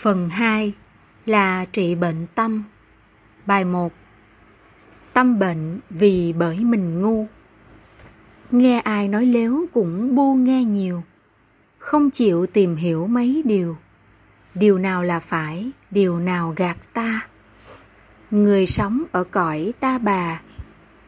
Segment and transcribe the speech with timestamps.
[0.00, 0.72] Phần 2
[1.26, 2.64] là trị bệnh tâm.
[3.46, 3.92] Bài 1
[5.12, 7.26] Tâm bệnh vì bởi mình ngu.
[8.50, 11.02] Nghe ai nói léo cũng bu nghe nhiều,
[11.78, 13.76] không chịu tìm hiểu mấy điều.
[14.54, 17.28] Điều nào là phải, điều nào gạt ta.
[18.30, 20.40] Người sống ở cõi ta bà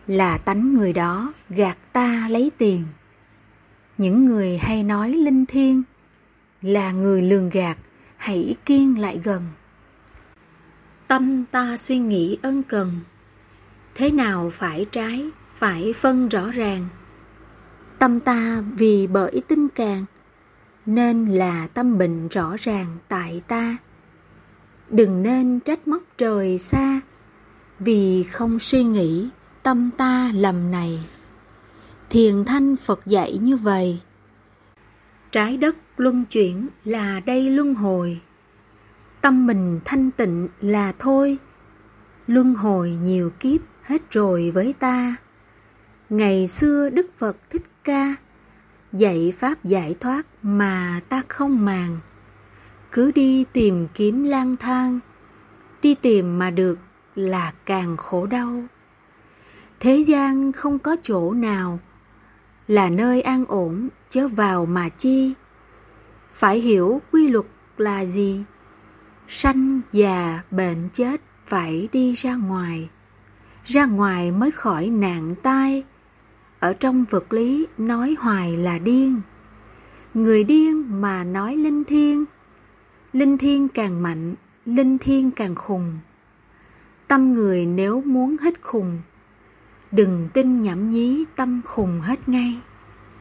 [0.06, 2.84] là tánh người đó gạt ta lấy tiền.
[3.98, 5.82] Những người hay nói linh thiêng
[6.62, 7.76] là người lường gạt
[8.20, 9.42] hãy kiên lại gần.
[11.08, 13.00] Tâm ta suy nghĩ ân cần,
[13.94, 16.88] thế nào phải trái, phải phân rõ ràng.
[17.98, 20.04] Tâm ta vì bởi tinh càng,
[20.86, 23.76] nên là tâm bệnh rõ ràng tại ta.
[24.90, 27.00] Đừng nên trách móc trời xa,
[27.78, 29.28] vì không suy nghĩ
[29.62, 31.00] tâm ta lầm này.
[32.10, 34.00] Thiền thanh Phật dạy như vậy.
[35.32, 38.20] Trái đất luân chuyển là đây luân hồi.
[39.20, 41.38] Tâm mình thanh tịnh là thôi.
[42.26, 45.16] Luân hồi nhiều kiếp hết rồi với ta.
[46.10, 48.16] Ngày xưa Đức Phật Thích Ca
[48.92, 51.98] dạy pháp giải thoát mà ta không màng.
[52.92, 55.00] Cứ đi tìm kiếm lang thang,
[55.82, 56.78] đi tìm mà được
[57.14, 58.62] là càng khổ đau.
[59.80, 61.78] Thế gian không có chỗ nào
[62.68, 65.34] là nơi an ổn chớ vào mà chi.
[66.32, 68.44] Phải hiểu quy luật là gì?
[69.28, 72.88] Sanh, già, bệnh chết phải đi ra ngoài.
[73.64, 75.84] Ra ngoài mới khỏi nạn tai.
[76.60, 79.20] Ở trong vật lý nói hoài là điên.
[80.14, 82.24] Người điên mà nói linh thiêng.
[83.12, 84.34] Linh thiêng càng mạnh,
[84.66, 85.98] linh thiêng càng khùng.
[87.08, 88.98] Tâm người nếu muốn hết khùng,
[89.92, 92.60] đừng tin nhảm nhí tâm khùng hết ngay.